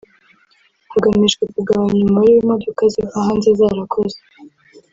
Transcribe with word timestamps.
hagamijwe 0.93 1.43
kugabanya 1.53 1.97
umubare 2.03 2.29
w’imodoka 2.35 2.81
ziva 2.93 3.17
hanze 3.25 3.49
zarakoze 3.59 4.19